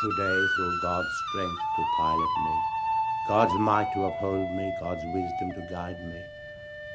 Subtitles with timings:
[0.00, 2.60] today through God's strength to pilot me,
[3.28, 6.22] God's might to uphold me, God's wisdom to guide me,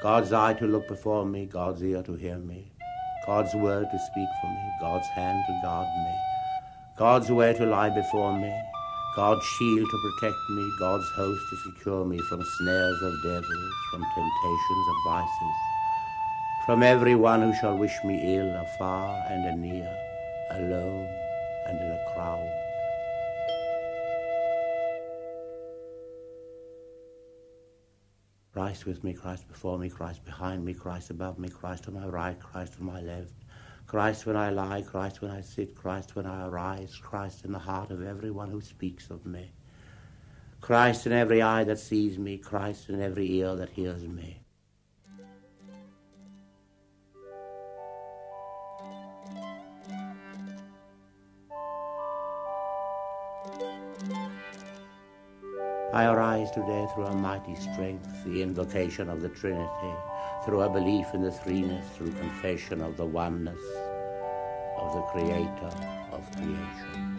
[0.01, 2.71] God's eye to look before me, God's ear to hear me,
[3.25, 6.15] God's word to speak for me, God's hand to guard me,
[6.97, 8.53] God's way to lie before me,
[9.15, 14.01] God's shield to protect me, God's host to secure me from snares of devils, from
[14.01, 15.55] temptations of vices,
[16.65, 19.95] from every one who shall wish me ill, afar and anear,
[20.51, 21.07] alone
[21.67, 22.62] and in a crowd.
[28.53, 32.05] Christ with me, Christ before me, Christ behind me, Christ above me, Christ on my
[32.05, 33.33] right, Christ on my left,
[33.87, 37.57] Christ when I lie, Christ when I sit, Christ when I arise, Christ in the
[37.57, 39.51] heart of everyone who speaks of me,
[40.61, 44.42] Christ in every eye that sees me, Christ in every ear that hears me.
[55.93, 59.93] I arise today through a mighty strength, the invocation of the Trinity,
[60.43, 63.61] through a belief in the threeness, through confession of the oneness
[64.75, 65.69] of the Creator
[66.11, 67.12] of creation.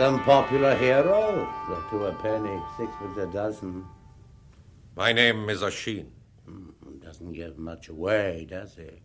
[0.00, 1.46] Some popular hero?
[1.90, 3.84] To a penny, sixpence a dozen.
[4.96, 6.10] My name is Oisin.
[7.02, 9.02] Doesn't give much away, does he?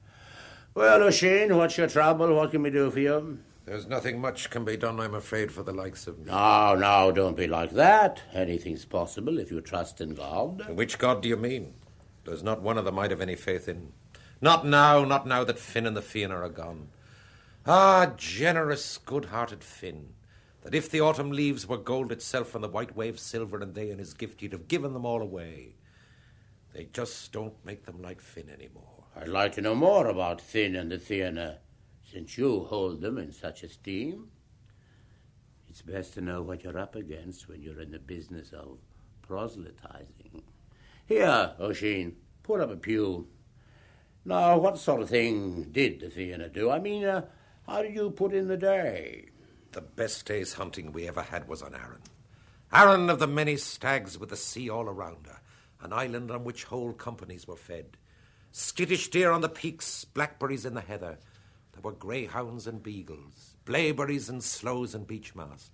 [0.73, 2.33] Well, Oisin, what's your trouble?
[2.33, 3.39] What can we do for you?
[3.65, 6.27] There's nothing much can be done, I'm afraid, for the likes of me.
[6.27, 8.21] No, no, don't be like that.
[8.33, 10.65] Anything's possible if you trust in God.
[10.69, 11.73] Which God do you mean?
[12.23, 13.91] There's not one of them I'd have any faith in.
[14.39, 16.87] Not now, not now that Finn and the Fianna are gone.
[17.67, 20.13] Ah, generous, good-hearted Finn,
[20.65, 23.91] that if the autumn leaves were gold itself and the white waves silver and they
[23.91, 25.75] and his gift, he'd have given them all away.
[26.73, 29.03] They just don't make them like Finn anymore.
[29.15, 31.59] I'd like to know more about Finn and the Fianna,
[32.11, 34.29] since you hold them in such esteem.
[35.69, 38.79] It's best to know what you're up against when you're in the business of
[39.21, 40.41] proselytizing.
[41.05, 43.27] Here, Oisin, put up a pew.
[44.25, 46.71] Now, what sort of thing did the Fianna do?
[46.71, 47.27] I mean, uh,
[47.67, 49.29] how did you put in the day?
[49.75, 51.99] The best day's hunting we ever had was on Arran.
[52.71, 55.41] Arran of the many stags with the sea all around her,
[55.81, 57.97] an island on which whole companies were fed.
[58.53, 61.19] Skittish deer on the peaks, blackberries in the heather.
[61.73, 65.71] There were greyhounds and beagles, blaeberries and sloes and beechmast.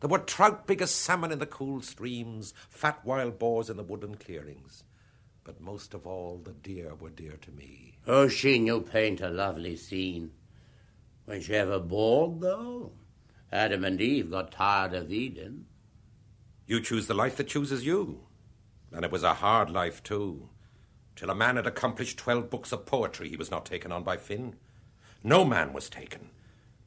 [0.00, 3.84] There were trout big as salmon in the cool streams, fat wild boars in the
[3.84, 4.82] woodland clearings.
[5.44, 7.98] But most of all, the deer were dear to me.
[8.04, 10.32] Oh, she knew paint a lovely scene.
[11.28, 12.90] Was she ever bored, though?
[13.54, 15.66] Adam and Eve got tired of Eden.
[16.66, 18.22] You choose the life that chooses you.
[18.90, 20.48] And it was a hard life, too.
[21.14, 24.16] Till a man had accomplished twelve books of poetry, he was not taken on by
[24.16, 24.56] Finn.
[25.22, 26.30] No man was taken.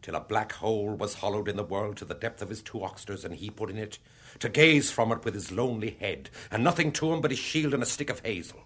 [0.01, 2.83] Till a black hole was hollowed in the world to the depth of his two
[2.83, 3.97] oxters, and he put in it,
[4.39, 7.73] to gaze from it with his lonely head, and nothing to him but his shield
[7.73, 8.59] and a stick of hazel.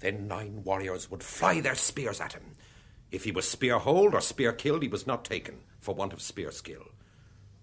[0.00, 2.56] Then nine warriors would fly their spears at him.
[3.12, 6.20] If he was spear holed or spear killed, he was not taken, for want of
[6.20, 6.88] spear skill.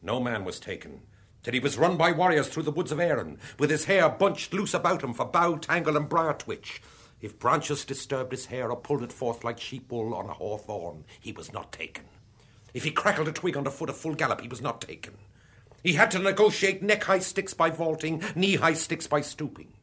[0.07, 1.01] No man was taken,
[1.43, 4.53] till he was run by warriors through the woods of Erin, with his hair bunched
[4.53, 6.81] loose about him for bough, tangle, and briar twitch.
[7.19, 11.03] If branches disturbed his hair or pulled it forth like sheep wool on a hawthorn,
[11.19, 12.05] he was not taken.
[12.73, 15.15] If he crackled a twig underfoot at full gallop, he was not taken.
[15.83, 19.73] He had to negotiate neck high sticks by vaulting, knee high sticks by stooping.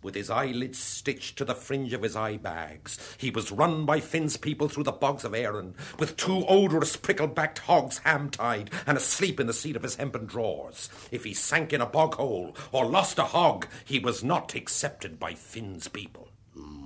[0.00, 3.98] With his eyelids stitched to the fringe of his eye bags, he was run by
[3.98, 8.70] Finn's people through the bogs of Erin, with two odorous prickle backed hogs ham tied
[8.86, 10.88] and asleep in the seat of his hempen drawers.
[11.10, 15.18] If he sank in a bog hole or lost a hog, he was not accepted
[15.18, 16.28] by Finn's people.
[16.54, 16.84] Hmm.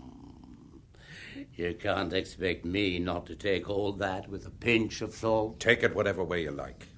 [1.54, 5.60] You can't expect me not to take all that with a pinch of salt.
[5.60, 6.88] Take it whatever way you like.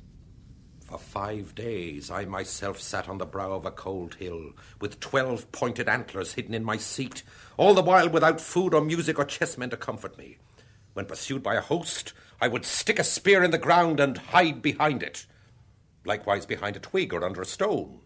[0.84, 5.50] For five days I myself sat on the brow of a cold hill, with twelve
[5.50, 7.22] pointed antlers hidden in my seat,
[7.56, 10.36] all the while without food or music or chessmen to comfort me.
[10.92, 14.60] When pursued by a host, I would stick a spear in the ground and hide
[14.60, 15.24] behind it,
[16.04, 18.00] likewise behind a twig or under a stone,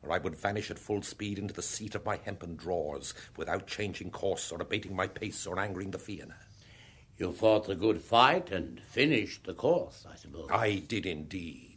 [0.00, 3.66] or I would vanish at full speed into the seat of my hempen drawers, without
[3.66, 6.36] changing course or abating my pace or angering the Fianna.
[7.18, 10.48] You fought a good fight and finished the course, I suppose.
[10.50, 11.69] I did indeed.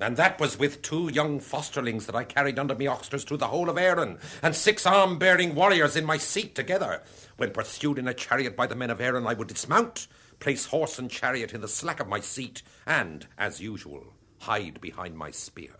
[0.00, 3.48] And that was with two young fosterlings that I carried under me oxters through the
[3.48, 7.02] whole of Erin, and six arm bearing warriors in my seat together.
[7.36, 10.06] When pursued in a chariot by the men of Erin, I would dismount,
[10.38, 15.18] place horse and chariot in the slack of my seat, and, as usual, hide behind
[15.18, 15.76] my spear.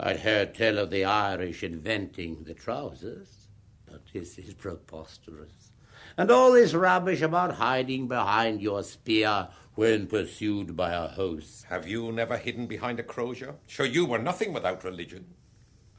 [0.00, 3.48] I'd heard tell of the Irish inventing the trousers,
[3.86, 5.70] but this is preposterous.
[6.16, 9.48] And all this rubbish about hiding behind your spear
[9.78, 11.64] when pursued by a host.
[11.68, 13.54] Have you never hidden behind a crozier?
[13.68, 15.24] Sure, you were nothing without religion.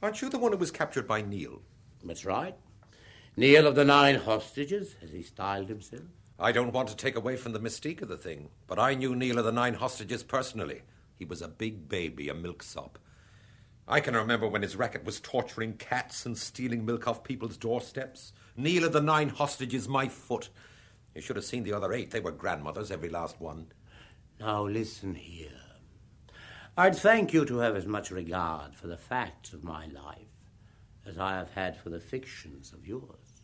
[0.04, 1.62] Aren't you the one who was captured by Niall?
[2.04, 2.56] That's right.
[3.38, 6.02] Niall of the Nine Hostages, as he styled himself.
[6.38, 9.16] I don't want to take away from the mystique of the thing, but I knew
[9.16, 10.82] Niall of the Nine Hostages personally.
[11.16, 13.00] He was a big baby, a milksop.
[13.88, 18.34] I can remember when his racket was torturing cats and stealing milk off people's doorsteps.
[18.58, 20.50] Niall of the Nine Hostages, my foot.
[21.20, 22.12] You should have seen the other eight.
[22.12, 23.74] They were grandmothers, every last one.
[24.40, 25.50] Now listen here.
[26.78, 30.32] I'd thank you to have as much regard for the facts of my life
[31.06, 33.42] as I have had for the fictions of yours.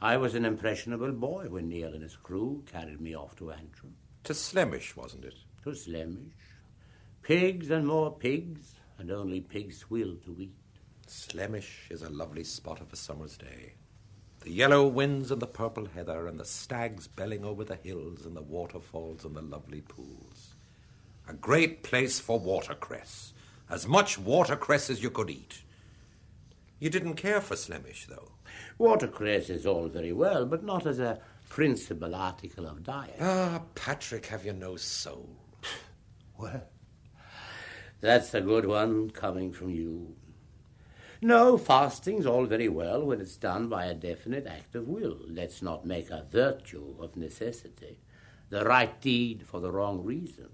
[0.00, 3.96] I was an impressionable boy when Niall and his crew carried me off to Antrim.
[4.22, 5.34] To Slemish, wasn't it?
[5.64, 6.34] To Slemish.
[7.22, 10.54] Pigs and more pigs, and only pigs will to eat.
[11.08, 13.74] Slemish is a lovely spot of a summer's day.
[14.48, 18.34] The yellow winds and the purple heather, and the stags belling over the hills, and
[18.34, 20.54] the waterfalls and the lovely pools.
[21.28, 23.34] A great place for watercress.
[23.68, 25.64] As much watercress as you could eat.
[26.78, 28.32] You didn't care for Slemish, though.
[28.78, 33.16] Watercress is all very well, but not as a principal article of diet.
[33.20, 35.28] Ah, Patrick, have you no soul?
[36.38, 36.64] well,
[38.00, 40.16] that's a good one coming from you.
[41.20, 45.18] No, fasting's all very well when it's done by a definite act of will.
[45.26, 47.98] Let's not make a virtue of necessity.
[48.50, 50.48] The right deed for the wrong reason.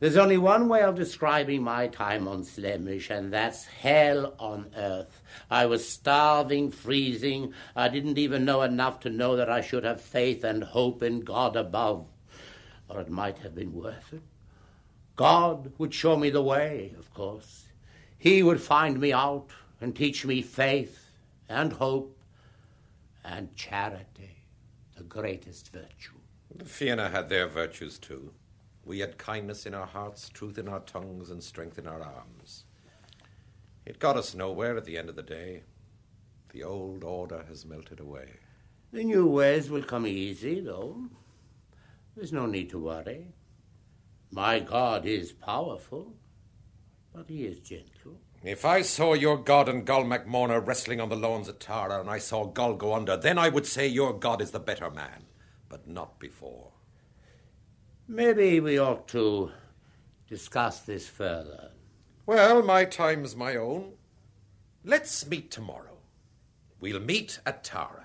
[0.00, 5.22] There's only one way of describing my time on Slemish, and that's hell on earth.
[5.48, 7.54] I was starving, freezing.
[7.76, 11.20] I didn't even know enough to know that I should have faith and hope in
[11.20, 12.06] God above.
[12.88, 14.22] Or it might have been worth it.
[15.14, 17.66] God would show me the way, of course.
[18.18, 19.50] He would find me out
[19.82, 21.10] and teach me faith
[21.48, 22.16] and hope
[23.24, 24.44] and charity,
[24.96, 26.14] the greatest virtue.
[26.54, 28.32] The Fianna had their virtues too.
[28.84, 32.64] We had kindness in our hearts, truth in our tongues, and strength in our arms.
[33.84, 35.62] It got us nowhere at the end of the day.
[36.52, 38.28] The old order has melted away.
[38.92, 41.08] The new ways will come easy, though.
[42.14, 43.28] There's no need to worry.
[44.30, 46.14] My God is powerful,
[47.12, 48.18] but he is gentle.
[48.44, 52.10] If I saw your god and Gol MacMorna wrestling on the lawns at Tara and
[52.10, 55.26] I saw Gol go under, then I would say your god is the better man,
[55.68, 56.72] but not before.
[58.08, 59.52] Maybe we ought to
[60.28, 61.70] discuss this further.
[62.26, 63.92] Well, my time's my own.
[64.84, 65.98] Let's meet tomorrow.
[66.80, 68.01] We'll meet at Tara.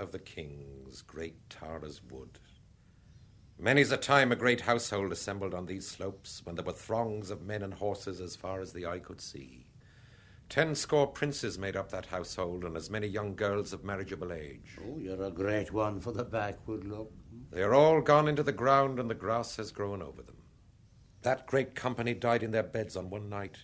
[0.00, 2.38] Of the Kings, great Tara's wood.
[3.58, 7.42] Many's a time a great household assembled on these slopes when there were throngs of
[7.42, 9.66] men and horses as far as the eye could see.
[10.48, 14.78] Ten score princes made up that household, and as many young girls of marriageable age.
[14.82, 17.12] Oh, you're a great one for the backward look.
[17.52, 20.38] They are all gone into the ground, and the grass has grown over them.
[21.22, 23.58] That great company died in their beds on one night.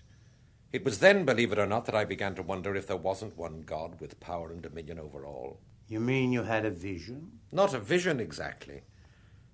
[0.72, 3.36] It was then, believe it or not, that I began to wonder if there wasn't
[3.36, 5.60] one God with power and dominion over all.
[5.88, 7.38] You mean you had a vision?
[7.52, 8.82] Not a vision exactly,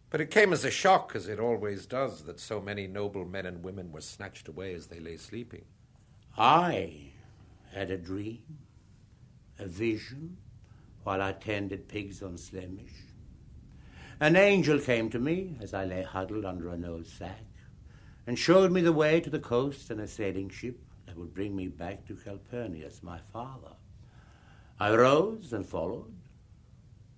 [0.08, 3.46] but it came as a shock, as it always does, that so many noble men
[3.46, 5.64] and women were snatched away as they lay sleeping.
[6.36, 7.12] I
[7.72, 8.58] had a dream,
[9.58, 10.38] a vision,
[11.04, 12.92] while I tended pigs on Slemish.
[14.20, 17.44] An angel came to me as I lay huddled under an old sack
[18.26, 21.56] and showed me the way to the coast and a sailing ship that would bring
[21.56, 23.74] me back to Calpurnius, my father.
[24.82, 26.12] I rose and followed,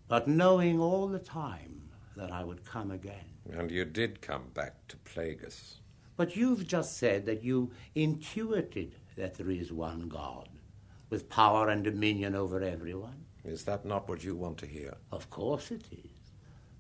[0.07, 3.25] but knowing all the time that I would come again.
[3.51, 5.77] And you did come back to plague us.
[6.19, 10.51] But you've just said that you intuited that there is one God
[11.09, 13.25] with power and dominion over everyone.
[13.47, 14.99] Is that not what you want to hear?
[15.11, 16.33] Of course it is.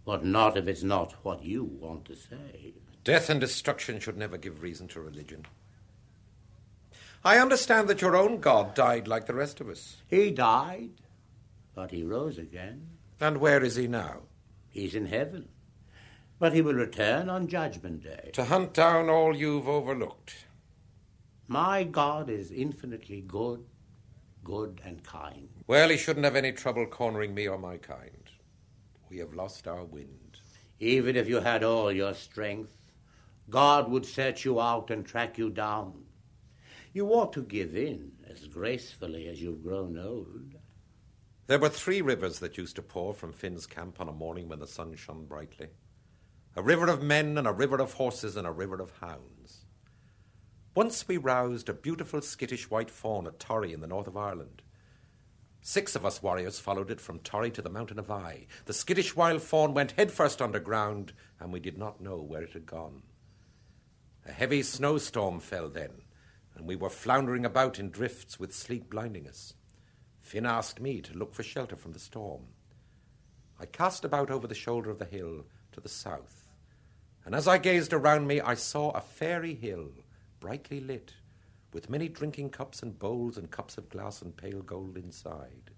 [0.04, 2.74] But not if it's not what you want to say.
[3.04, 5.46] Death and destruction should never give reason to religion.
[7.24, 10.02] I understand that your own God died like the rest of us.
[10.06, 10.90] He died,
[11.74, 12.88] but he rose again.
[13.18, 14.24] And where is he now?
[14.68, 15.48] He's in heaven.
[16.38, 18.30] But he will return on Judgment Day.
[18.34, 20.44] To hunt down all you've overlooked.
[21.48, 23.64] My God is infinitely good,
[24.42, 25.48] good and kind.
[25.66, 28.30] Well, he shouldn't have any trouble cornering me or my kind.
[29.08, 30.40] We have lost our wind.
[30.78, 32.76] Even if you had all your strength,
[33.48, 36.04] God would search you out and track you down.
[36.94, 40.54] You ought to give in as gracefully as you've grown old.
[41.48, 44.60] There were three rivers that used to pour from Finn's camp on a morning when
[44.60, 45.70] the sun shone brightly
[46.56, 49.64] a river of men, and a river of horses, and a river of hounds.
[50.76, 54.62] Once we roused a beautiful skittish white fawn at Torry in the north of Ireland.
[55.60, 58.46] Six of us warriors followed it from Torry to the mountain of Eye.
[58.66, 62.66] The skittish wild fawn went headfirst underground, and we did not know where it had
[62.66, 63.02] gone.
[64.24, 66.03] A heavy snowstorm fell then,
[66.56, 69.54] and we were floundering about in drifts with sleep blinding us.
[70.20, 72.46] Finn asked me to look for shelter from the storm.
[73.60, 76.48] I cast about over the shoulder of the hill to the south,
[77.24, 79.90] and as I gazed around me, I saw a fairy hill,
[80.40, 81.14] brightly lit,
[81.72, 85.70] with many drinking cups and bowls and cups of glass and pale gold inside.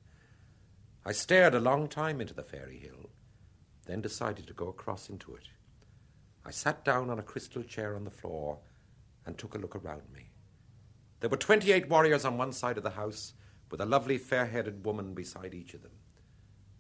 [1.05, 3.11] I stared a long time into the fairy hill,
[3.87, 5.49] then decided to go across into it.
[6.45, 8.59] I sat down on a crystal chair on the floor
[9.25, 10.26] and took a look around me.
[11.21, 13.33] There were twenty eight warriors on one side of the house,
[13.71, 15.93] with a lovely fair headed woman beside each of them.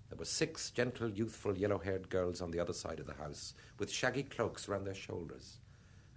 [0.08, 3.54] There were six gentle, youthful, yellow haired girls on the other side of the house,
[3.78, 5.58] with shaggy cloaks round their shoulders,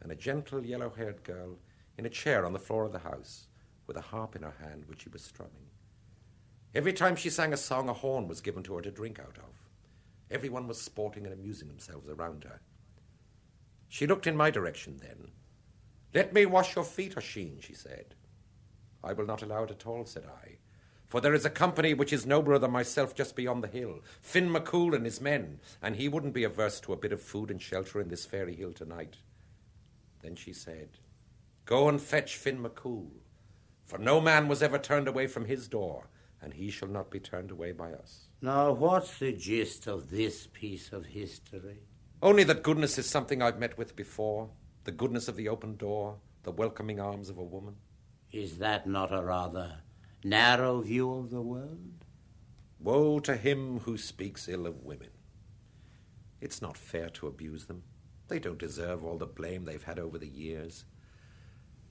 [0.02, 1.58] and a gentle, yellow haired girl
[1.98, 3.48] in a chair on the floor of the house,
[3.88, 5.70] with a harp in her hand which she was strumming.
[6.76, 9.38] Every time she sang a song, a horn was given to her to drink out
[9.38, 9.56] of.
[10.30, 12.62] Everyone was sporting and amusing themselves around her.
[13.88, 15.32] She looked in my direction then.
[16.14, 18.16] Let me wash your feet, Oisin, she said.
[19.04, 20.58] I will not allow it at all, said I,
[21.06, 24.50] for there is a company which is nobler than myself just beyond the hill, Finn
[24.50, 27.62] McCool and his men, and he wouldn't be averse to a bit of food and
[27.62, 29.18] shelter in this fairy hill tonight.
[30.22, 30.98] Then she said,
[31.66, 33.10] Go and fetch Finn McCool,
[33.86, 36.10] for no man was ever turned away from his door,
[36.42, 38.30] and he shall not be turned away by us.
[38.42, 41.82] Now, what's the gist of this piece of history?
[42.22, 44.50] Only that goodness is something I've met with before
[44.90, 47.76] the goodness of the open door, the welcoming arms of a woman.
[48.32, 49.82] Is that not a rather
[50.24, 52.06] narrow view of the world?
[52.80, 55.12] Woe to him who speaks ill of women.
[56.42, 57.84] It's not fair to abuse them.
[58.30, 60.86] They don't deserve all the blame they've had over the years.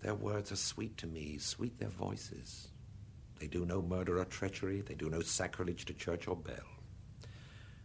[0.02, 2.72] Their words are sweet to me, sweet their voices.
[3.38, 6.66] They do no murder or treachery, they do no sacrilege to church or bell.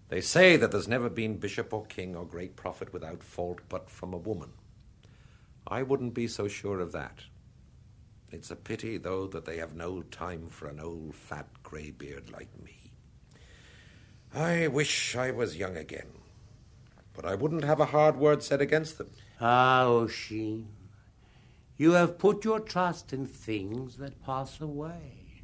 [0.10, 3.92] They say that there's never been bishop or king or great prophet without fault but
[3.92, 4.54] from a woman.
[5.74, 7.24] I wouldn't be so sure of that.
[8.32, 12.30] It's a pity, though, that they have no time for an old fat grey beard
[12.30, 12.92] like me.
[14.36, 16.12] I wish I was young again,
[17.16, 19.10] but I wouldn't have a hard word said against them.
[19.42, 20.68] Ah, Oisin,
[21.76, 25.42] you have put your trust in things that pass away.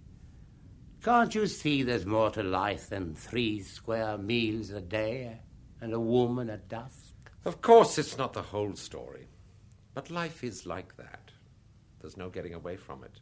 [1.03, 5.39] Can't you see there's more to life than three square meals a day
[5.81, 7.15] and a woman at dusk?
[7.45, 9.28] Of course, it's not the whole story.
[9.99, 11.29] But life is like that.
[11.99, 13.19] There's no getting away from it.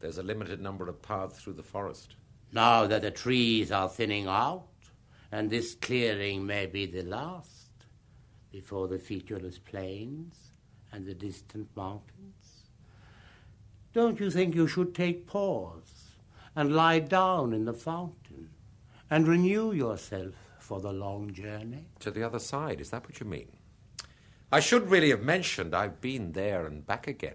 [0.00, 2.16] There's a limited number of paths through the forest.
[2.52, 4.64] Now that the trees are thinning out,
[5.30, 7.68] and this clearing may be the last,
[8.50, 10.52] before the featureless plains
[10.90, 12.70] and the distant mountains,
[13.92, 16.12] don't you think you should take pause
[16.54, 18.48] and lie down in the fountain
[19.10, 21.88] and renew yourself for the long journey?
[22.00, 23.55] To the other side, is that what you mean?
[24.52, 27.34] I should really have mentioned I've been there and back again.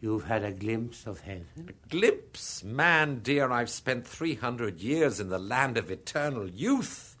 [0.00, 1.68] You've had a glimpse of heaven?
[1.68, 2.62] A glimpse?
[2.62, 7.16] Man, dear, I've spent 300 years in the land of eternal youth.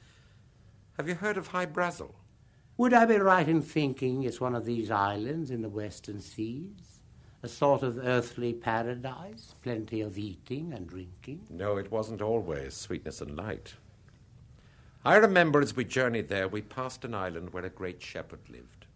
[0.98, 2.14] Have you heard of Hy Brasil?
[2.76, 7.00] Would I be right in thinking it's one of these islands in the western seas?
[7.42, 9.54] A sort of earthly paradise?
[9.62, 11.46] Plenty of eating and drinking?
[11.50, 13.74] No, it wasn't always sweetness and light.
[15.06, 18.86] I remember as we journeyed there, we passed an island where a great shepherd lived.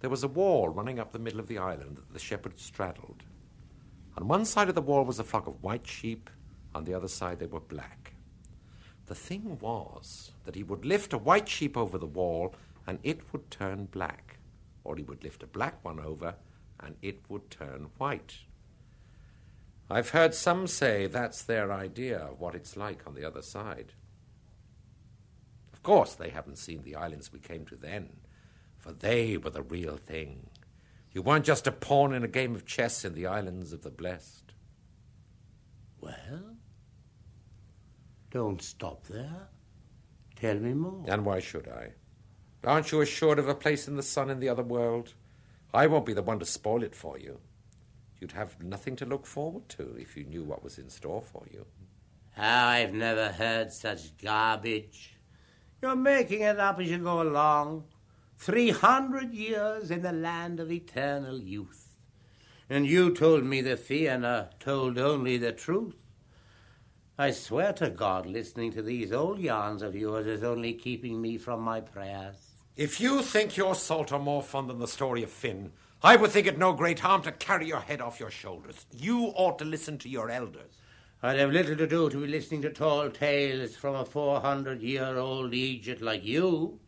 [0.00, 3.24] There was a wall running up the middle of the island that the shepherd straddled.
[4.16, 6.30] On one side of the wall was a flock of white sheep,
[6.74, 8.14] on the other side they were black.
[9.04, 12.54] The thing was that he would lift a white sheep over the wall
[12.86, 14.38] and it would turn black,
[14.82, 16.36] or he would lift a black one over
[16.80, 18.38] and it would turn white.
[19.90, 23.92] I've heard some say that's their idea of what it's like on the other side.
[25.88, 28.10] Of course, they haven't seen the islands we came to then,
[28.76, 30.50] for they were the real thing.
[31.12, 33.90] You weren't just a pawn in a game of chess in the islands of the
[33.90, 34.52] blessed.
[35.98, 36.56] Well,
[38.30, 39.48] don't stop there.
[40.36, 41.06] Tell me more.
[41.08, 41.92] And why should I?
[42.64, 45.14] Aren't you assured of a place in the sun in the other world?
[45.72, 47.40] I won't be the one to spoil it for you.
[48.20, 51.46] You'd have nothing to look forward to if you knew what was in store for
[51.50, 51.64] you.
[52.36, 55.14] I've never heard such garbage.
[55.80, 57.84] You're making it up as you go along.
[58.36, 61.94] Three hundred years in the land of eternal youth.
[62.70, 65.96] And you told me the Fianna told only the truth.
[67.18, 71.38] I swear to God, listening to these old yarns of yours is only keeping me
[71.38, 72.36] from my prayers.
[72.76, 76.30] If you think your salt are more fun than the story of Finn, I would
[76.30, 78.86] think it no great harm to carry your head off your shoulders.
[78.96, 80.78] You ought to listen to your elders.
[81.20, 84.82] I'd have little to do to be listening to tall tales from a four hundred
[84.82, 86.78] year old Egypt like you.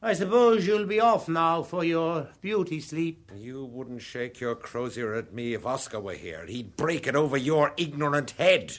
[0.00, 3.30] I suppose you'll be off now for your beauty sleep.
[3.36, 6.46] You wouldn't shake your crozier at me if Oscar were here.
[6.46, 8.78] He'd break it over your ignorant head.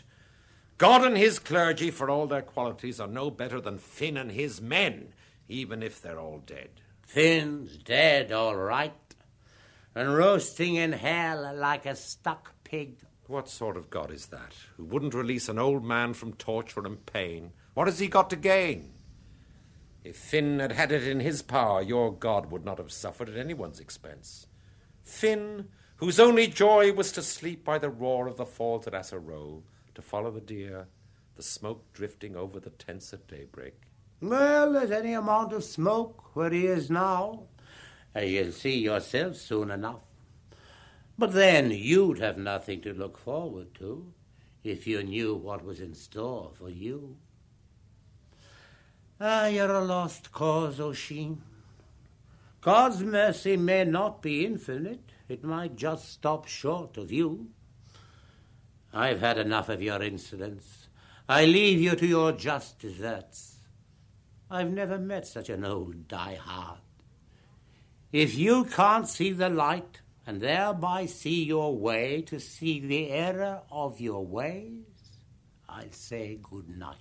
[0.80, 4.62] God and his clergy, for all their qualities, are no better than Finn and his
[4.62, 5.13] men,
[5.47, 6.69] even if they're all dead.
[7.01, 8.93] Finn's dead, all right,
[9.93, 12.97] and roasting in hell like a stuck pig.
[13.28, 17.06] What sort of God is that, who wouldn't release an old man from torture and
[17.06, 17.52] pain?
[17.74, 18.94] What has he got to gain?
[20.02, 23.36] If Finn had had it in his power, your God would not have suffered at
[23.36, 24.48] anyone's expense.
[25.04, 29.63] Finn, whose only joy was to sleep by the roar of the falls at Assaroe,
[29.94, 30.88] to follow the deer,
[31.36, 33.76] the smoke drifting over the tents at daybreak.
[34.22, 37.48] Well, there's any amount of smoke where he is now.
[38.16, 40.07] And you'll see yourself soon enough.
[41.17, 44.13] But then you'd have nothing to look forward to
[44.63, 47.17] if you knew what was in store for you.
[49.19, 51.41] Ah, you're a lost cause, Oisin.
[52.62, 55.12] God's mercy may not be infinite.
[55.27, 57.49] It might just stop short of you.
[58.93, 60.88] I've had enough of your insolence.
[61.27, 63.56] I leave you to your just deserts.
[64.49, 66.80] I've never met such an old die-hard.
[68.12, 73.62] If you can't see the light and thereby see your way to see the error
[73.72, 74.84] of your ways,
[75.70, 76.98] I'll say good night.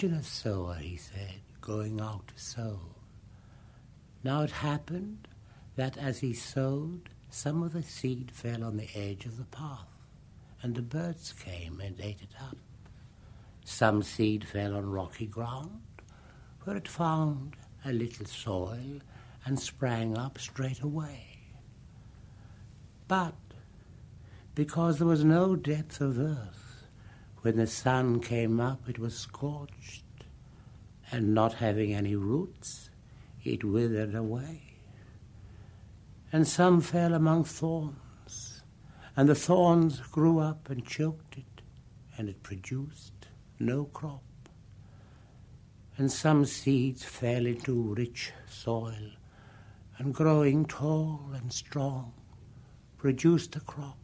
[0.00, 2.78] Imagine a sower, he said, going out to sow.
[4.22, 5.26] Now it happened
[5.74, 9.88] that as he sowed, some of the seed fell on the edge of the path,
[10.62, 12.56] and the birds came and ate it up.
[13.64, 15.80] Some seed fell on rocky ground,
[16.62, 19.00] where it found a little soil
[19.44, 21.40] and sprang up straight away.
[23.08, 23.34] But
[24.54, 26.57] because there was no depth of earth,
[27.48, 30.04] when the sun came up, it was scorched,
[31.10, 32.90] and not having any roots,
[33.42, 34.74] it withered away.
[36.30, 38.60] And some fell among thorns,
[39.16, 41.62] and the thorns grew up and choked it,
[42.18, 44.50] and it produced no crop.
[45.96, 49.12] And some seeds fell into rich soil,
[49.96, 52.12] and growing tall and strong,
[52.98, 53.96] produced a crop,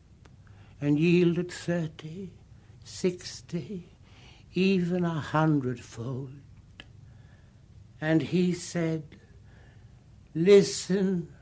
[0.80, 2.30] and yielded thirty
[2.84, 3.88] sixty,
[4.54, 6.30] even a hundredfold.
[8.00, 9.02] And he said,
[10.34, 11.32] Listen,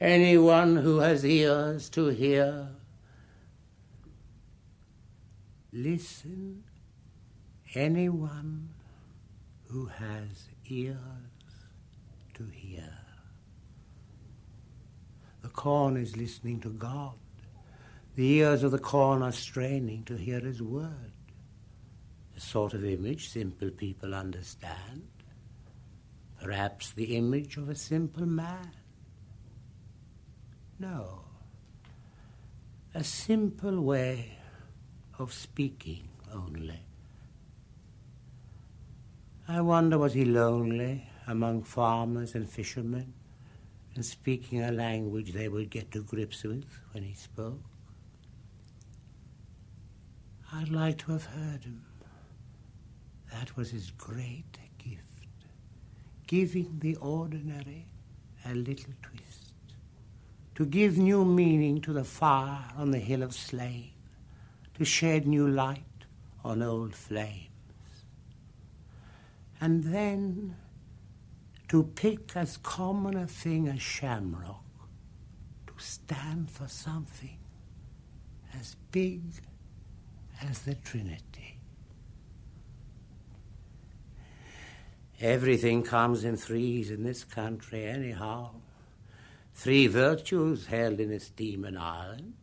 [0.00, 2.68] anyone who has ears to hear.
[5.72, 6.64] Listen,
[7.74, 8.70] anyone
[9.68, 10.96] who has ears
[12.34, 12.92] to hear.
[15.42, 17.14] The corn is listening to God.
[18.16, 21.12] The ears of the corn are straining to hear his word.
[22.34, 25.06] A sort of image simple people understand.
[26.42, 28.70] Perhaps the image of a simple man.
[30.78, 31.24] No.
[32.94, 34.38] A simple way
[35.18, 36.80] of speaking only.
[39.46, 43.12] I wonder was he lonely among farmers and fishermen
[43.94, 47.75] and speaking a language they would get to grips with when he spoke?
[50.58, 51.82] I'd like to have heard him.
[53.30, 55.26] That was his great gift,
[56.26, 57.86] giving the ordinary
[58.46, 59.52] a little twist,
[60.54, 63.92] to give new meaning to the fire on the hill of Slane,
[64.78, 65.82] to shed new light
[66.42, 67.50] on old flames.
[69.60, 70.56] And then
[71.68, 74.64] to pick as common a thing as shamrock,
[75.66, 77.38] to stand for something
[78.58, 79.22] as big
[80.42, 81.58] as the Trinity.
[85.20, 88.50] Everything comes in threes in this country, anyhow.
[89.54, 92.34] Three virtues held in esteem in Ireland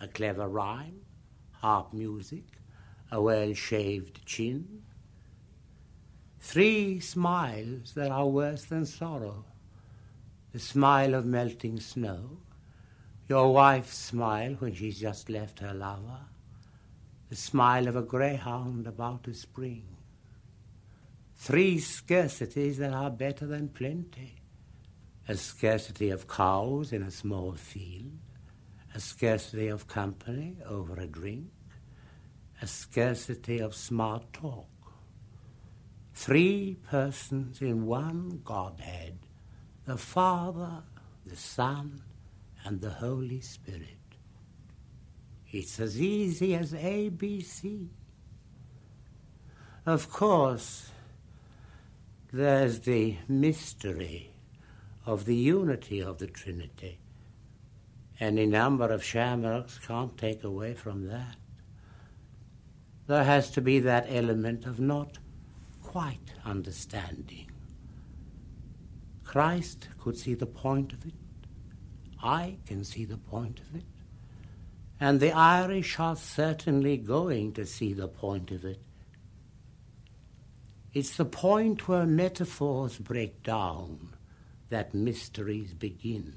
[0.00, 1.00] a clever rhyme,
[1.50, 2.44] harp music,
[3.10, 4.82] a well shaved chin.
[6.38, 9.44] Three smiles that are worse than sorrow
[10.52, 12.38] the smile of melting snow,
[13.28, 16.20] your wife's smile when she's just left her lover,
[17.28, 19.84] the smile of a greyhound about to spring.
[21.34, 24.36] Three scarcities that are better than plenty
[25.28, 28.12] a scarcity of cows in a small field,
[28.94, 31.50] a scarcity of company over a drink,
[32.62, 34.68] a scarcity of smart talk.
[36.14, 39.18] Three persons in one Godhead
[39.84, 40.82] the Father,
[41.24, 42.02] the Son,
[42.64, 43.95] and the Holy Spirit.
[45.58, 47.88] It's as easy as ABC.
[49.86, 50.90] Of course,
[52.30, 54.34] there's the mystery
[55.06, 56.98] of the unity of the Trinity.
[58.20, 61.36] Any number of shamrocks can't take away from that.
[63.06, 65.16] There has to be that element of not
[65.82, 67.50] quite understanding.
[69.24, 71.14] Christ could see the point of it.
[72.22, 73.84] I can see the point of it.
[74.98, 78.80] And the Irish are certainly going to see the point of it.
[80.94, 84.16] It's the point where metaphors break down
[84.70, 86.32] that mysteries begin.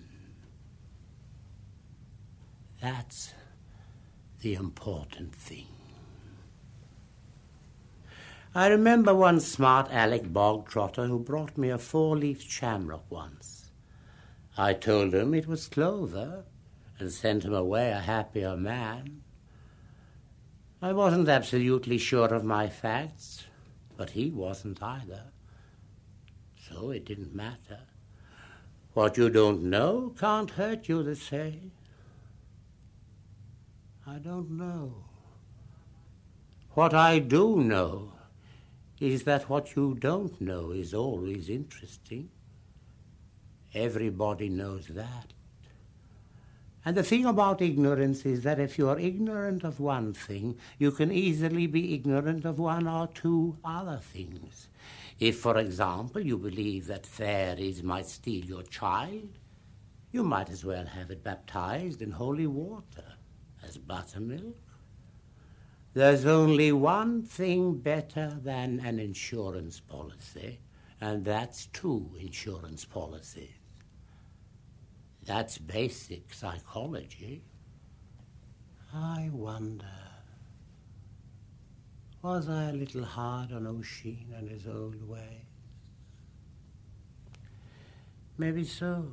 [2.81, 3.33] That's
[4.41, 5.67] the important thing.
[8.53, 13.71] I remember one smart Alec bog trotter who brought me a four-leaf shamrock once.
[14.57, 16.43] I told him it was clover
[16.99, 19.21] and sent him away a happier man.
[20.81, 23.45] I wasn't absolutely sure of my facts,
[23.97, 25.23] but he wasn't either.
[26.55, 27.81] So it didn't matter.
[28.93, 31.59] What you don't know can't hurt you, they say.
[34.07, 35.05] I don't know.
[36.71, 38.13] What I do know
[38.99, 42.29] is that what you don't know is always interesting.
[43.73, 45.33] Everybody knows that.
[46.85, 50.91] And the thing about ignorance is that if you are ignorant of one thing, you
[50.91, 54.69] can easily be ignorant of one or two other things.
[55.19, 59.37] If, for example, you believe that fairies might steal your child,
[60.11, 63.03] you might as well have it baptized in holy water
[63.63, 64.55] as buttermilk.
[65.93, 70.59] There's only one thing better than an insurance policy,
[71.01, 73.58] and that's two insurance policies.
[75.25, 77.43] That's basic psychology.
[78.93, 79.85] I wonder,
[82.21, 85.45] was I a little hard on Oisin and his old ways?
[88.37, 89.05] Maybe so.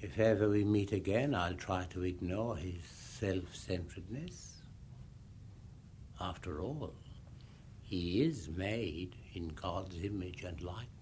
[0.00, 4.56] If ever we meet again, I'll try to ignore his self centeredness.
[6.20, 6.94] After all,
[7.80, 10.97] he is made in God's image and likeness.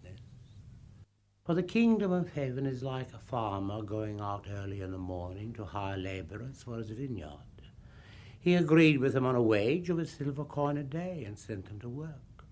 [1.46, 5.52] For the kingdom of heaven is like a farmer going out early in the morning
[5.52, 7.38] to hire laborers for his vineyard.
[8.40, 11.66] He agreed with them on a wage of a silver coin a day and sent
[11.66, 12.44] them to work.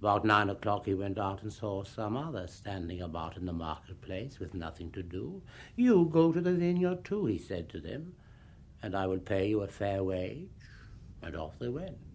[0.00, 4.40] About nine o'clock he went out and saw some others standing about in the marketplace
[4.40, 5.40] with nothing to do.
[5.76, 8.14] You go to the vineyard too, he said to them,
[8.82, 10.48] and I will pay you a fair wage
[11.22, 12.07] and off they went.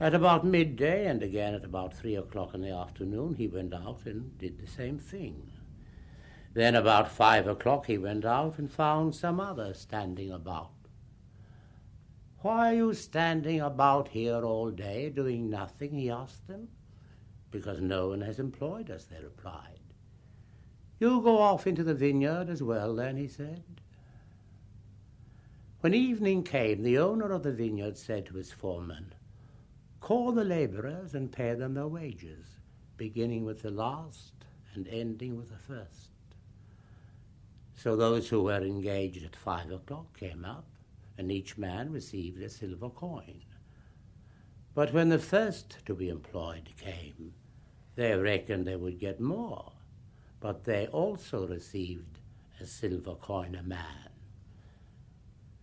[0.00, 4.06] At about midday and again at about three o'clock in the afternoon, he went out
[4.06, 5.50] and did the same thing.
[6.54, 10.70] Then about five o'clock he went out and found some others standing about.
[12.42, 15.92] Why are you standing about here all day doing nothing?
[15.92, 16.68] he asked them.
[17.50, 19.80] Because no one has employed us, they replied.
[21.00, 23.64] You go off into the vineyard as well, then, he said.
[25.80, 29.14] When evening came, the owner of the vineyard said to his foreman,
[30.00, 32.46] Call the laborers and pay them their wages,
[32.96, 34.32] beginning with the last
[34.74, 36.10] and ending with the first.
[37.74, 40.66] So those who were engaged at five o'clock came up,
[41.16, 43.42] and each man received a silver coin.
[44.74, 47.34] But when the first to be employed came,
[47.96, 49.72] they reckoned they would get more,
[50.40, 52.20] but they also received
[52.60, 54.10] a silver coin a man.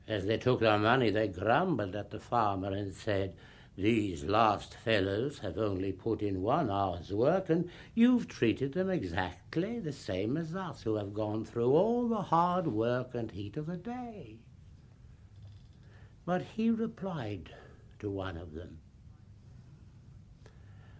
[0.08, 3.36] As they took their money, they grumbled at the farmer and said,
[3.78, 9.80] These last fellows have only put in one hour's work, and you've treated them exactly
[9.80, 13.66] the same as us, who have gone through all the hard work and heat of
[13.66, 14.38] the day.
[16.26, 17.54] But he replied
[18.00, 18.80] to one of them,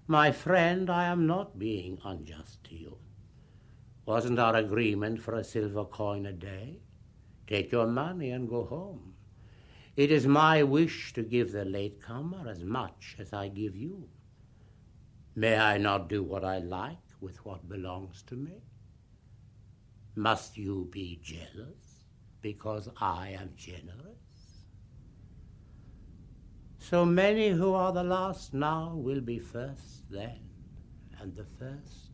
[0.06, 2.98] My friend, I am not being unjust to you.
[4.06, 6.82] Wasn't our agreement for a silver coin a day?
[7.48, 9.15] Take your money and go home.
[9.96, 14.10] It is my wish to give the latecomer as much as I give you.
[15.36, 18.62] May I not do what I like with what belongs to me?
[20.16, 22.06] Must you be jealous
[22.42, 24.26] because I am generous?
[26.78, 30.40] So many who are the last now will be first then,
[31.20, 32.05] and the first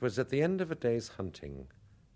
[0.00, 1.66] It was at the end of a day's hunting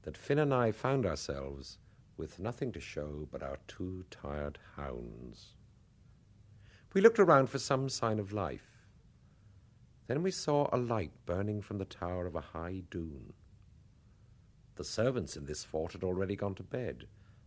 [0.05, 1.77] that Finn and I found ourselves
[2.17, 5.49] with nothing to show but our two tired hounds.
[6.95, 8.87] We looked around for some sign of life.
[10.07, 13.35] Then we saw a light burning from the tower of a high dune.
[14.77, 17.05] The servants in this fort had already gone to bed,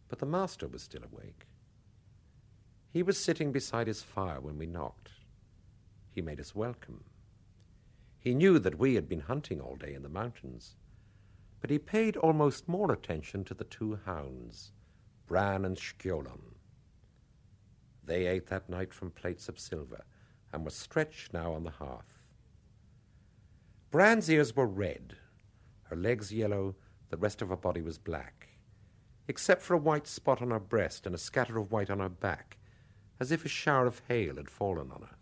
[0.07, 1.47] but the master was still awake.
[2.91, 5.09] He was sitting beside his fire when we knocked.
[6.11, 7.05] He made us welcome.
[8.27, 10.75] He knew that we had been hunting all day in the mountains,
[11.61, 14.73] but he paid almost more attention to the two hounds,
[15.27, 16.55] Bran and Skjolon.
[18.03, 20.03] They ate that night from plates of silver
[20.51, 22.21] and were stretched now on the hearth.
[23.91, 25.15] Bran's ears were red,
[25.83, 26.75] her legs yellow,
[27.09, 28.49] the rest of her body was black,
[29.29, 32.09] except for a white spot on her breast and a scatter of white on her
[32.09, 32.57] back,
[33.21, 35.16] as if a shower of hail had fallen on her.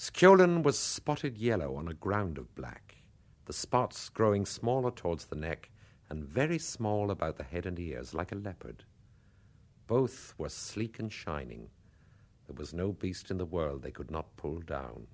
[0.00, 3.02] Skjolon was spotted yellow on a ground of black,
[3.44, 5.68] the spots growing smaller towards the neck
[6.08, 8.82] and very small about the head and ears, like a leopard.
[9.86, 11.68] Both were sleek and shining.
[12.46, 15.06] There was no beast in the world they could not pull down.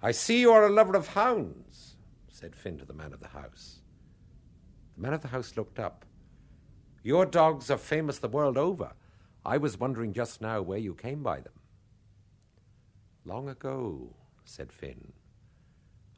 [0.00, 1.96] I see you are a lover of hounds,
[2.28, 3.80] said Finn to the man of the house.
[4.94, 6.04] The man of the house looked up.
[7.02, 8.92] Your dogs are famous the world over.
[9.44, 11.57] I was wondering just now where you came by them.
[13.28, 14.16] Long ago,
[14.46, 15.12] said Finn.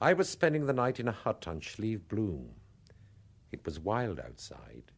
[0.01, 2.51] I was spending the night in a hut on Slieve Bloom.
[3.51, 4.93] It was wild outside.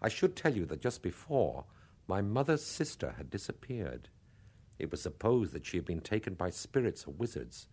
[0.00, 1.66] I should tell you that just before,
[2.08, 4.08] my mother's sister had disappeared.
[4.78, 7.68] It was supposed that she had been taken by spirits or wizards,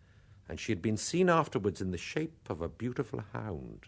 [0.50, 3.86] and she had been seen afterwards in the shape of a beautiful hound.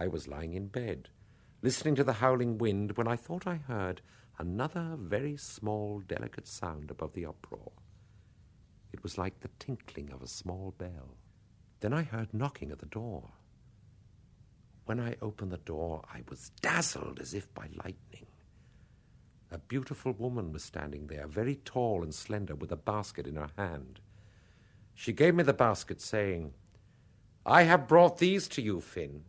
[0.00, 1.10] I was lying in bed,
[1.60, 4.00] listening to the howling wind, when I thought I heard
[4.38, 7.72] another very small, delicate sound above the uproar.
[8.92, 11.16] It was like the tinkling of a small bell.
[11.80, 13.30] Then I heard knocking at the door.
[14.84, 18.26] When I opened the door, I was dazzled as if by lightning.
[19.50, 23.50] A beautiful woman was standing there, very tall and slender, with a basket in her
[23.56, 24.00] hand.
[24.94, 26.54] She gave me the basket, saying,
[27.44, 29.24] I have brought these to you, Finn,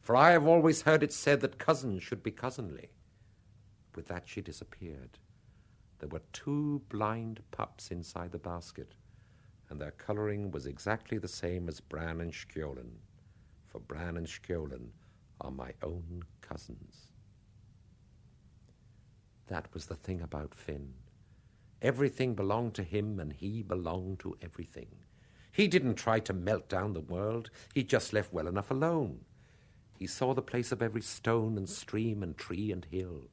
[0.00, 2.90] for I have always heard it said that cousins should be cousinly.
[3.94, 5.18] With that, she disappeared.
[6.00, 8.94] There were two blind pups inside the basket,
[9.72, 12.90] and their coloring was exactly the same as Bran and Skjolin,
[13.66, 14.88] for Bran and Skjolin
[15.40, 17.06] are my own cousins.
[19.46, 20.92] That was the thing about Finn.
[21.80, 24.88] Everything belonged to him, and he belonged to everything.
[25.50, 29.20] He didn't try to melt down the world, he just left well enough alone.
[29.98, 33.30] He saw the place of every stone and stream and tree and hill.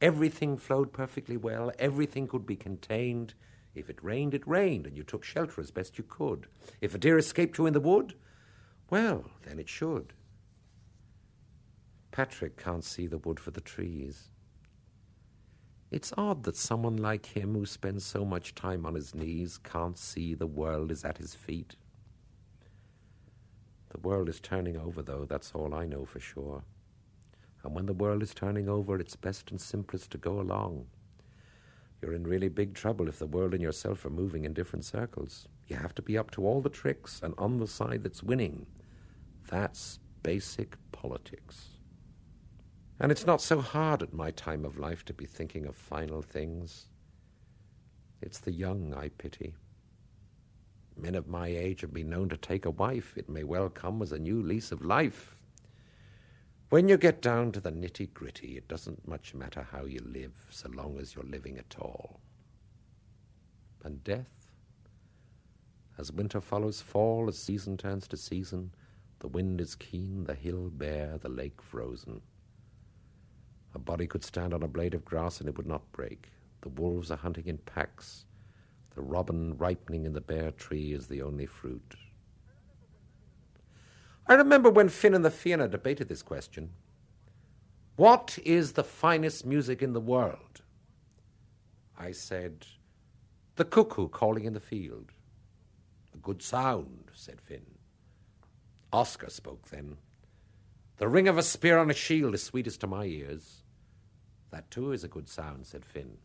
[0.00, 3.34] Everything flowed perfectly well, everything could be contained.
[3.74, 6.46] If it rained, it rained, and you took shelter as best you could.
[6.80, 8.14] If a deer escaped you in the wood,
[8.90, 10.12] well, then it should.
[12.12, 14.28] Patrick can't see the wood for the trees.
[15.90, 19.98] It's odd that someone like him, who spends so much time on his knees, can't
[19.98, 21.76] see the world is at his feet.
[23.90, 26.64] The world is turning over, though, that's all I know for sure.
[27.62, 30.86] And when the world is turning over, it's best and simplest to go along.
[32.00, 35.48] You're in really big trouble if the world and yourself are moving in different circles.
[35.68, 38.66] You have to be up to all the tricks and on the side that's winning.
[39.48, 41.68] That's basic politics.
[43.00, 46.22] And it's not so hard at my time of life to be thinking of final
[46.22, 46.86] things.
[48.22, 49.54] It's the young I pity.
[50.96, 53.14] Men of my age have been known to take a wife.
[53.16, 55.33] It may well come as a new lease of life.
[56.74, 60.32] When you get down to the nitty gritty, it doesn't much matter how you live,
[60.50, 62.18] so long as you're living at all.
[63.84, 64.50] And death?
[65.98, 68.72] As winter follows fall, as season turns to season,
[69.20, 72.20] the wind is keen, the hill bare, the lake frozen.
[73.76, 76.28] A body could stand on a blade of grass and it would not break.
[76.62, 78.24] The wolves are hunting in packs.
[78.96, 81.94] The robin ripening in the bare tree is the only fruit.
[84.26, 86.70] I remember when Finn and the Fianna debated this question.
[87.96, 90.62] What is the finest music in the world?
[91.98, 92.66] I said,
[93.56, 95.12] The cuckoo calling in the field.
[96.14, 97.66] A good sound, said Finn.
[98.92, 99.98] Oscar spoke then.
[100.96, 103.62] The ring of a spear on a shield is sweetest to my ears.
[104.50, 106.18] That too is a good sound, said Finn.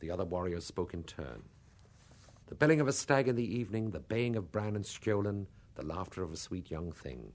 [0.00, 1.42] The other warriors spoke in turn.
[2.48, 5.84] The belling of a stag in the evening, the baying of Bran and Skjolin, the
[5.84, 7.32] laughter of a sweet young thing.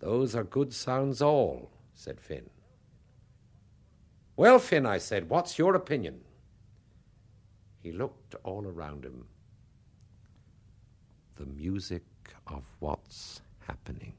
[0.00, 2.50] Those are good sounds all, said Finn.
[4.36, 6.20] Well, Finn, I said, what's your opinion?
[7.82, 9.26] He looked all around him.
[11.36, 12.04] The music
[12.46, 14.12] of what's happening.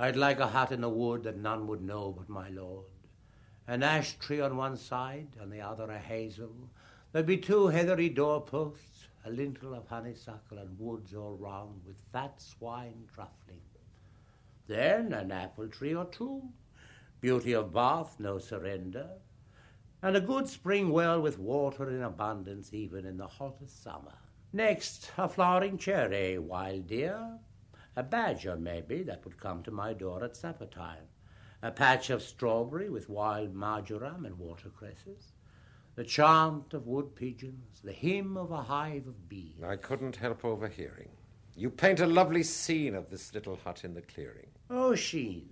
[0.00, 2.86] I'd like a hut in the wood that none would know but my lord.
[3.66, 6.54] An ash tree on one side, on the other a hazel.
[7.10, 12.40] There'd be two heathery doorposts, a lintel of honeysuckle, and woods all round with fat
[12.40, 13.58] swine truffling.
[14.68, 16.44] Then an apple tree or two,
[17.20, 19.08] beauty of Bath, no surrender,
[20.00, 24.14] and a good spring well with water in abundance even in the hottest summer.
[24.52, 27.40] Next, a flowering cherry, wild deer,
[27.98, 31.02] a badger maybe that would come to my door at supper time,
[31.62, 35.32] a patch of strawberry with wild marjoram and watercresses,
[35.96, 39.64] the chant of wood pigeons, the hymn of a hive of bees.
[39.66, 41.08] I couldn't help overhearing.
[41.56, 44.50] You paint a lovely scene of this little hut in the clearing.
[44.70, 45.48] Oh, Sheen,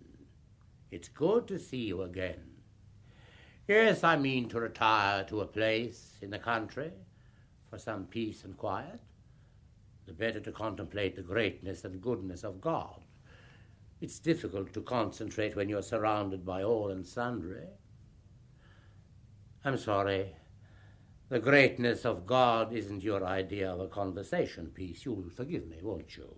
[0.93, 2.45] it's good to see you again.
[3.67, 6.93] Yes, I mean to retire to a place in the country
[7.69, 9.01] for some peace and quiet
[10.07, 13.05] the better to contemplate the greatness and goodness of God.
[14.01, 17.69] It's difficult to concentrate when you're surrounded by all and sundry.
[19.65, 20.35] I'm sorry.
[21.29, 25.05] The greatness of God isn't your idea of a conversation piece.
[25.05, 26.37] You'll forgive me, won't you?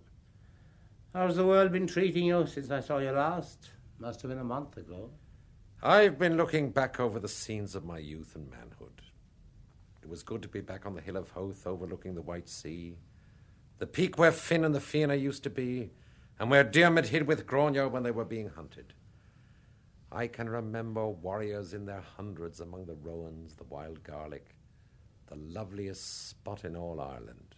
[1.13, 3.69] How's the world been treating you since I saw you last?
[3.99, 5.11] Must have been a month ago.
[5.83, 9.01] I've been looking back over the scenes of my youth and manhood.
[10.01, 12.97] It was good to be back on the hill of Howth overlooking the White Sea,
[13.79, 15.89] the peak where Finn and the Fianna used to be,
[16.37, 18.93] and where Diarmid hid with Grania when they were being hunted.
[20.11, 24.55] I can remember warriors in their hundreds among the rowans, the wild garlic,
[25.27, 27.55] the loveliest spot in all Ireland.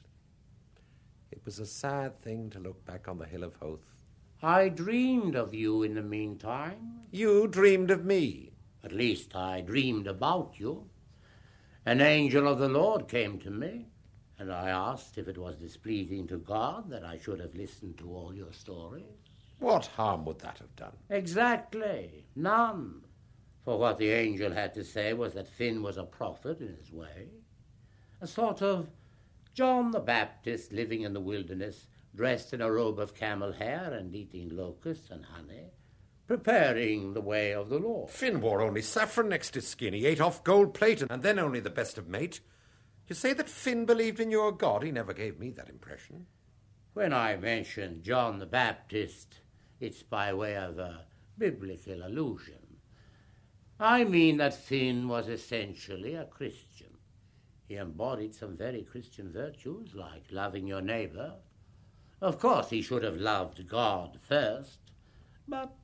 [1.32, 3.86] It was a sad thing to look back on the hill of Howth.
[4.44, 7.04] I dreamed of you in the meantime.
[7.12, 8.52] You dreamed of me.
[8.84, 10.90] At least I dreamed about you.
[11.86, 13.91] An angel of the Lord came to me
[14.42, 18.12] and I asked if it was displeasing to God that I should have listened to
[18.12, 19.04] all your stories.
[19.60, 20.98] What harm would that have done?
[21.12, 22.26] Exactly.
[22.36, 23.02] None.
[23.64, 26.92] For what the angel had to say was that Finn was a prophet in his
[26.92, 27.28] way,
[28.20, 28.88] a sort of
[29.54, 31.86] John the Baptist living in the wilderness,
[32.16, 35.70] dressed in a robe of camel hair and eating locusts and honey,
[36.26, 38.10] preparing the way of the Lord.
[38.10, 39.94] Finn wore only saffron next his skin.
[39.94, 42.40] He ate off gold plate and then only the best of mate.
[43.12, 44.84] You say that Finn believed in your God?
[44.84, 46.28] He never gave me that impression.
[46.94, 49.42] When I mention John the Baptist,
[49.82, 51.04] it's by way of a
[51.38, 52.78] biblical allusion.
[53.78, 56.96] I mean that Finn was essentially a Christian.
[57.68, 61.34] He embodied some very Christian virtues, like loving your neighbor.
[62.22, 64.80] Of course, he should have loved God first,
[65.50, 65.76] but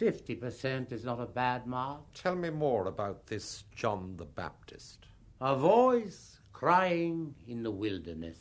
[0.00, 2.00] 50% is not a bad mark.
[2.14, 5.04] Tell me more about this John the Baptist.
[5.40, 8.38] A voice crying in the wilderness,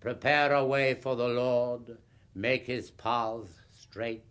[0.00, 1.96] Prepare a way for the Lord,
[2.34, 4.24] make his paths straight.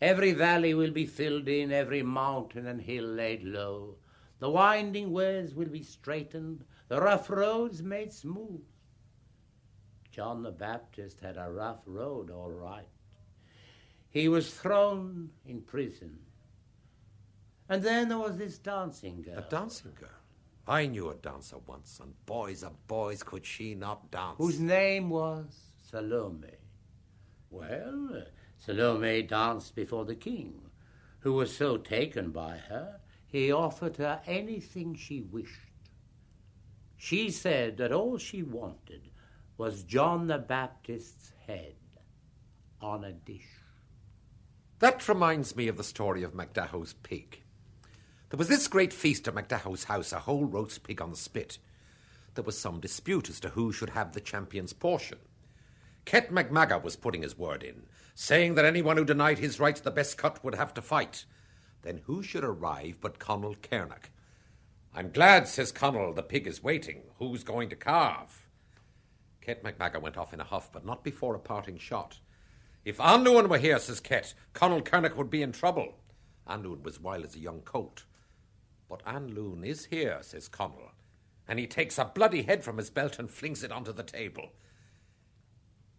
[0.00, 3.96] Every valley will be filled in, every mountain and hill laid low.
[4.40, 8.62] The winding ways will be straightened, the rough roads made smooth.
[10.10, 12.88] John the Baptist had a rough road, all right.
[14.10, 16.18] He was thrown in prison.
[17.68, 19.38] And then there was this dancing girl.
[19.38, 20.19] A dancing girl?
[20.70, 24.36] I knew a dancer once, and boys of boys, could she not dance?
[24.38, 25.46] Whose name was
[25.90, 26.46] Salome.
[27.50, 28.22] Well,
[28.56, 30.70] Salome danced before the king,
[31.18, 35.72] who was so taken by her, he offered her anything she wished.
[36.96, 39.10] She said that all she wanted
[39.58, 41.74] was John the Baptist's head
[42.80, 43.58] on a dish.
[44.78, 47.39] That reminds me of the story of MacDahow's pig.
[48.30, 51.58] There was this great feast at MacDahow's house, a whole roast pig on the spit.
[52.36, 55.18] There was some dispute as to who should have the champion's portion.
[56.04, 57.82] Ket MacMaga was putting his word in,
[58.14, 61.24] saying that anyone who denied his right to the best cut would have to fight.
[61.82, 64.10] Then who should arrive but Conall Cernach?
[64.94, 67.02] I'm glad, says Conall, the pig is waiting.
[67.18, 68.46] Who's going to carve?
[69.40, 72.20] Ket MacMaga went off in a huff, but not before a parting shot.
[72.84, 75.94] If Anluan were here, says Ket, Conall Cernach would be in trouble.
[76.48, 78.04] Anluan was wild as a young colt.
[78.90, 80.90] But Anluan is here, says Conall,
[81.46, 84.50] and he takes a bloody head from his belt and flings it onto the table.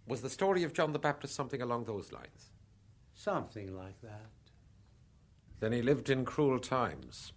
[0.05, 2.51] Was the story of John the Baptist something along those lines?
[3.13, 4.29] Something like that.
[5.61, 7.31] Then he lived in cruel times.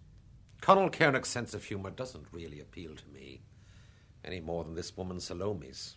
[0.61, 3.41] Conall Cernach's sense of humour doesn't really appeal to me,
[4.25, 5.95] any more than this woman Salome's.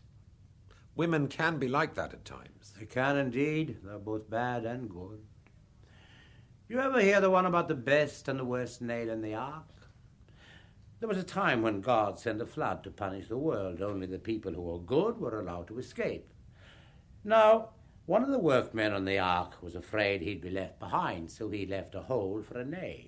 [0.95, 2.75] Women can be like that at times.
[2.79, 3.79] They can indeed.
[3.83, 5.25] They're both bad and good.
[6.71, 9.89] You ever hear the one about the best and the worst nail in the ark?
[11.01, 13.81] There was a time when God sent a flood to punish the world.
[13.81, 16.31] Only the people who were good were allowed to escape.
[17.25, 17.71] Now,
[18.09, 21.67] One of the workmen on the ark was afraid he'd be left behind, so he
[21.67, 23.05] left a hole for a nail.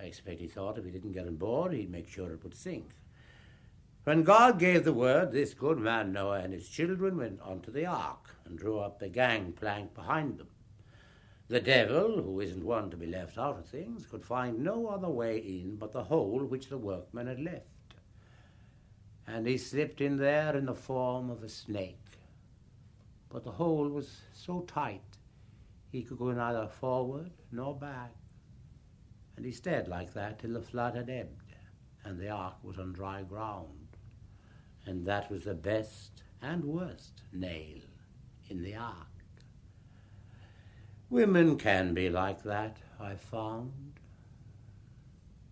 [0.00, 2.54] I expect he thought if he didn't get on board, he'd make sure it would
[2.54, 2.88] sink.
[4.04, 7.84] When God gave the word, this good man Noah and his children went onto the
[7.84, 10.48] ark and drew up the gangplank behind them.
[11.54, 15.08] The devil, who isn't one to be left out of things, could find no other
[15.08, 17.94] way in but the hole which the workmen had left.
[19.28, 22.18] And he slipped in there in the form of a snake.
[23.28, 25.18] But the hole was so tight
[25.92, 28.16] he could go neither forward nor back.
[29.36, 31.54] And he stayed like that till the flood had ebbed
[32.04, 33.96] and the ark was on dry ground.
[34.86, 37.78] And that was the best and worst nail
[38.50, 39.13] in the ark.
[41.14, 44.00] Women can be like that, I've found.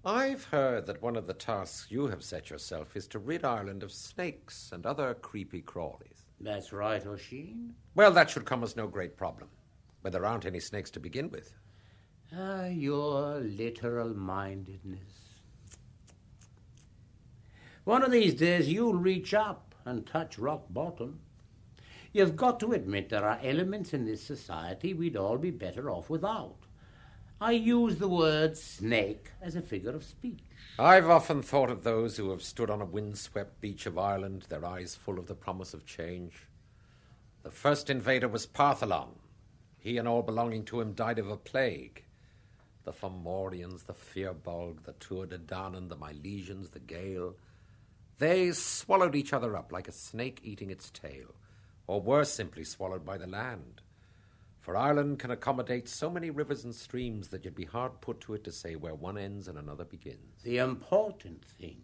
[0.04, 3.84] I've heard that one of the tasks you have set yourself is to rid Ireland
[3.84, 6.24] of snakes and other creepy crawlies.
[6.40, 7.76] That's right, Oisin.
[7.94, 9.50] Well, that should come as no great problem,
[10.00, 11.54] when there aren't any snakes to begin with.
[12.36, 15.28] Ah, your literal mindedness.
[17.84, 21.20] One of these days you'll reach up and touch rock bottom.
[22.12, 26.10] You've got to admit there are elements in this society we'd all be better off
[26.10, 26.56] without.
[27.40, 30.44] I use the word snake as a figure of speech.
[30.78, 34.64] I've often thought of those who have stood on a windswept beach of Ireland, their
[34.64, 36.46] eyes full of the promise of change.
[37.42, 39.16] The first invader was Partholon.
[39.78, 42.04] He and all belonging to him died of a plague.
[42.84, 47.34] The Fomorians, the Firbolg, the Tuatha Dé Danann, the Milesians, the Gael,
[48.18, 51.34] they swallowed each other up like a snake eating its tail,
[51.86, 53.82] or were simply swallowed by the land.
[54.60, 58.34] For Ireland can accommodate so many rivers and streams that you'd be hard put to
[58.34, 60.42] it to say where one ends and another begins.
[60.44, 61.82] The important thing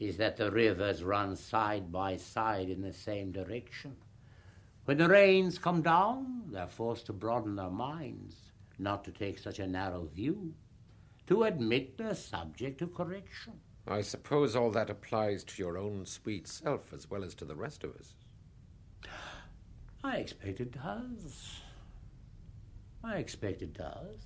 [0.00, 3.96] is that the rivers run side by side in the same direction.
[4.84, 8.36] When the rains come down, they're forced to broaden their minds,
[8.78, 10.54] not to take such a narrow view,
[11.26, 13.52] to admit they're subject to correction.
[13.86, 17.56] I suppose all that applies to your own sweet self as well as to the
[17.56, 18.14] rest of us.
[20.08, 21.60] I expect it does.
[23.04, 24.24] I expect it does.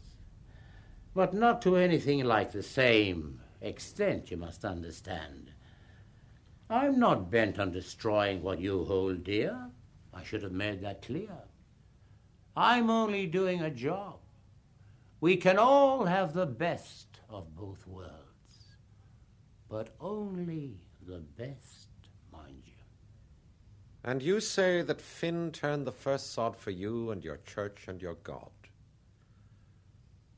[1.12, 5.51] But not to anything like the same extent, you must understand.
[6.70, 9.70] I'm not bent on destroying what you hold dear.
[10.14, 11.37] I should have made that clear.
[12.57, 14.20] I'm only doing a job.
[15.20, 18.76] We can all have the best of both worlds,
[19.68, 21.82] but only the best.
[24.05, 28.03] And you say that Finn turned the first sod for you and your church and
[28.03, 28.51] your God.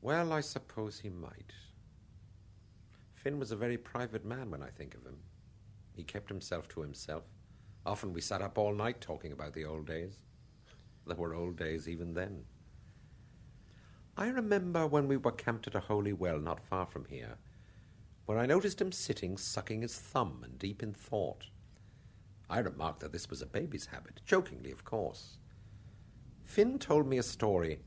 [0.01, 1.51] Well, I suppose he might.
[3.15, 5.17] Finn was a very private man when I think of him.
[5.93, 7.23] He kept himself to himself.
[7.87, 10.19] Often we sat up all night talking about the old days.
[11.07, 12.43] There were old days even then.
[14.15, 17.37] I remember when we were camped at a holy well not far from here,
[18.25, 21.47] where I noticed him sitting sucking his thumb and deep in thought.
[22.49, 25.37] I remarked that this was a baby's habit, jokingly, of course.
[26.43, 27.79] Finn told me a story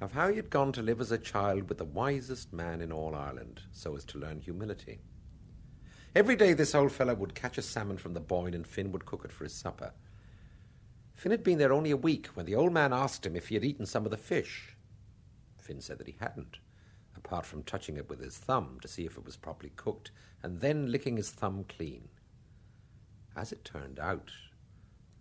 [0.00, 2.90] of how he had gone to live as a child with the wisest man in
[2.90, 5.00] all Ireland, so as to learn humility.
[6.14, 9.06] Every day this old fellow would catch a salmon from the Boyne and Finn would
[9.06, 9.92] cook it for his supper.
[11.14, 13.54] Finn had been there only a week when the old man asked him if he
[13.54, 14.76] had eaten some of the fish.
[15.58, 16.58] Finn said that he hadn't,
[17.16, 20.10] apart from touching it with his thumb to see if it was properly cooked
[20.42, 22.08] and then licking his thumb clean.
[23.34, 24.30] As it turned out,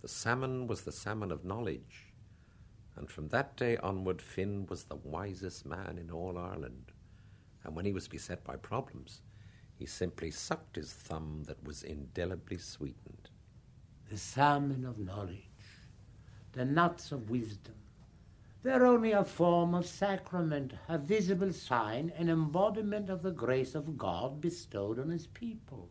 [0.01, 2.14] the salmon was the salmon of knowledge,
[2.95, 6.91] and from that day onward Finn was the wisest man in all Ireland.
[7.64, 9.22] And when he was beset by problems,
[9.76, 13.30] he simply sucked his thumb that was indelibly sweetened.
[14.09, 15.47] The salmon of knowledge,
[16.51, 17.76] the nuts of wisdom.
[18.62, 23.97] They're only a form of sacrament, a visible sign, an embodiment of the grace of
[23.97, 25.89] God bestowed on his people.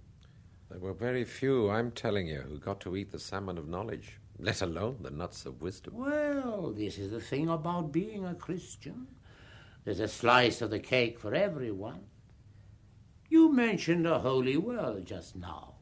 [0.70, 4.20] There were very few, I'm telling you, who got to eat the salmon of knowledge,
[4.38, 5.94] let alone the nuts of wisdom.
[5.96, 9.08] Well, this is the thing about being a Christian.
[9.84, 12.02] There's a slice of the cake for everyone.
[13.28, 15.74] You mentioned a holy well just now.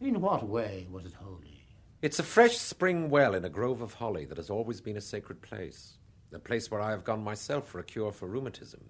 [0.00, 1.66] In what way was it holy?
[2.00, 5.02] It's a fresh spring well in a grove of holly that has always been a
[5.02, 5.98] sacred place,
[6.32, 8.80] a place where I have gone myself for a cure for rheumatism.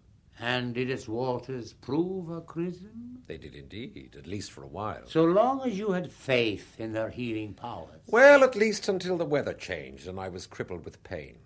[0.41, 3.23] And did its waters prove a chrism?
[3.27, 5.07] They did indeed, at least for a while.
[5.07, 8.01] So long as you had faith in their healing powers.
[8.07, 11.39] Well, at least until the weather changed and I was crippled with pain.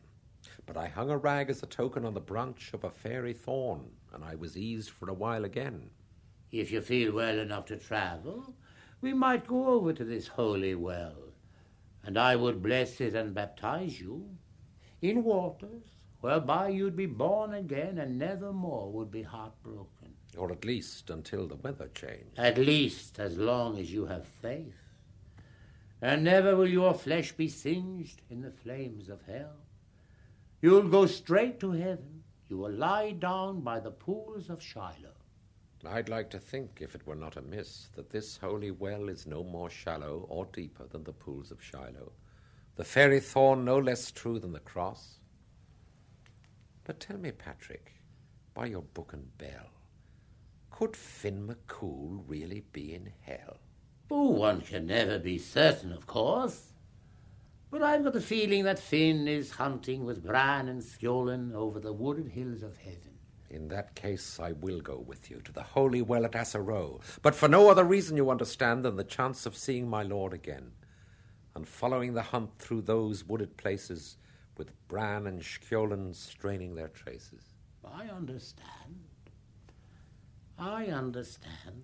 [0.66, 3.90] But I hung a rag as a token on the branch of a fairy thorn,
[4.12, 5.90] and I was eased for a while again.
[6.50, 8.54] If you feel well enough to travel,
[9.00, 11.32] we might go over to this holy well,
[12.04, 14.36] and I would bless it and baptize you.
[15.00, 20.14] in waters whereby you'd be born again and never more would be heartbroken.
[20.38, 22.38] Or at least until the weather changed.
[22.38, 24.74] At least as long as you have faith.
[26.00, 29.56] And never will your flesh be singed in the flames of hell.
[30.60, 32.22] You'll go straight to heaven.
[32.48, 35.18] You will lie down by the pools of Shiloh.
[35.84, 39.42] I'd like to think, if it were not amiss, that this holy well is no
[39.42, 42.12] more shallow or deeper than the pools of Shiloh,
[42.76, 45.18] the fairy thorn no less true than the cross.
[46.84, 47.94] But tell me, Patrick,
[48.54, 49.70] by your book and bell,
[50.70, 53.58] could Finn McCool really be in hell?
[54.10, 56.72] Oh, one can never be certain, of course.
[57.70, 61.92] But I've got the feeling that Finn is hunting with Bran and Skjoldung over the
[61.92, 63.18] wooded hills of heaven.
[63.48, 67.34] In that case, I will go with you to the holy well at Assaroe, but
[67.34, 70.72] for no other reason, you understand, than the chance of seeing my lord again,
[71.54, 74.16] and following the hunt through those wooded places
[74.56, 77.54] with Bran and Skjoldung straining their traces.
[77.84, 79.00] I understand.
[80.58, 81.82] I understand.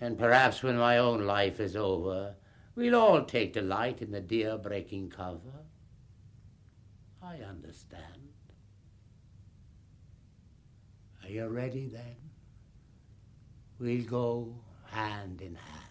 [0.00, 2.34] And perhaps when my own life is over,
[2.74, 5.64] we'll all take delight in the deer breaking cover.
[7.22, 8.04] I understand.
[11.22, 12.16] Are you ready then?
[13.78, 14.54] We'll go
[14.86, 15.89] hand in hand.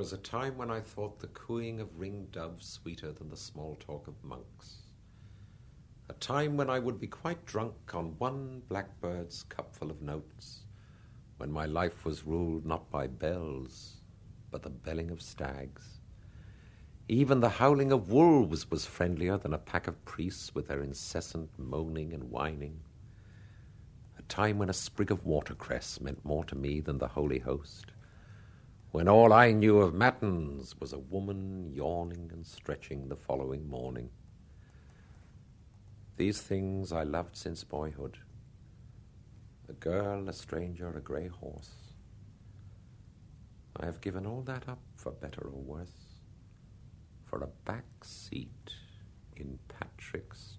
[0.00, 3.76] Was a time when I thought the cooing of ringed doves sweeter than the small
[3.80, 4.84] talk of monks.
[6.08, 10.64] A time when I would be quite drunk on one blackbird's cupful of notes,
[11.36, 14.00] when my life was ruled not by bells,
[14.50, 16.00] but the belling of stags.
[17.06, 21.50] Even the howling of wolves was friendlier than a pack of priests with their incessant
[21.58, 22.80] moaning and whining.
[24.18, 27.92] A time when a sprig of watercress meant more to me than the Holy Host
[28.92, 34.10] when all I knew of matins was a woman yawning and stretching the following morning.
[36.16, 38.18] These things I loved since boyhood,
[39.68, 41.70] A girl, a stranger, a grey horse.
[43.76, 46.18] I have given all that up for better or worse,
[47.24, 48.74] for a back seat
[49.36, 50.58] in Patrick's